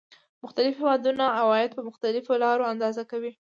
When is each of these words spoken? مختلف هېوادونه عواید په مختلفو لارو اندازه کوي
مختلف 0.43 0.73
هېوادونه 0.81 1.23
عواید 1.39 1.69
په 1.73 1.81
مختلفو 1.89 2.33
لارو 2.43 2.69
اندازه 2.73 3.03
کوي 3.11 3.31